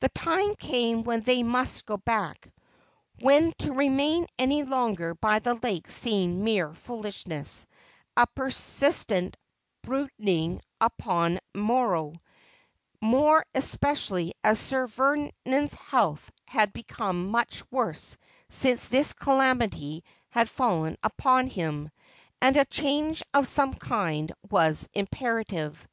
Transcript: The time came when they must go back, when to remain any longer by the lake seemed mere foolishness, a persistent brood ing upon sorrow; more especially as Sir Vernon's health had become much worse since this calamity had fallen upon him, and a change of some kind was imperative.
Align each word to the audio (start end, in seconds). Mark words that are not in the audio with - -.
The 0.00 0.08
time 0.08 0.56
came 0.56 1.04
when 1.04 1.20
they 1.22 1.44
must 1.44 1.86
go 1.86 1.96
back, 1.96 2.50
when 3.20 3.52
to 3.58 3.72
remain 3.72 4.26
any 4.36 4.64
longer 4.64 5.14
by 5.14 5.38
the 5.38 5.54
lake 5.54 5.88
seemed 5.88 6.38
mere 6.40 6.74
foolishness, 6.74 7.64
a 8.16 8.26
persistent 8.26 9.36
brood 9.82 10.10
ing 10.18 10.60
upon 10.80 11.38
sorrow; 11.56 12.14
more 13.00 13.46
especially 13.54 14.34
as 14.42 14.58
Sir 14.58 14.88
Vernon's 14.88 15.74
health 15.74 16.28
had 16.48 16.72
become 16.72 17.28
much 17.28 17.62
worse 17.70 18.16
since 18.48 18.86
this 18.86 19.12
calamity 19.12 20.02
had 20.30 20.48
fallen 20.50 20.96
upon 21.04 21.46
him, 21.46 21.88
and 22.40 22.56
a 22.56 22.64
change 22.64 23.22
of 23.32 23.46
some 23.46 23.74
kind 23.74 24.32
was 24.50 24.88
imperative. 24.92 25.86